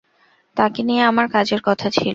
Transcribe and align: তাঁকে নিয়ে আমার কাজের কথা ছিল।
তাঁকে 0.57 0.81
নিয়ে 0.83 1.03
আমার 1.03 1.27
কাজের 1.31 1.61
কথা 1.61 1.87
ছিল। 1.89 2.09